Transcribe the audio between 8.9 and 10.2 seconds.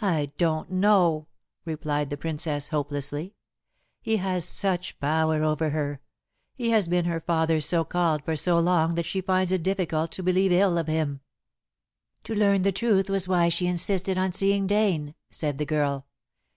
that she finds it difficult